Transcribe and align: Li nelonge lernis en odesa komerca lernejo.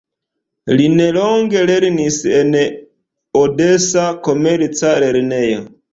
Li 0.79 0.85
nelonge 0.93 1.61
lernis 1.71 2.17
en 2.39 2.57
odesa 3.43 4.07
komerca 4.29 4.99
lernejo. 5.05 5.65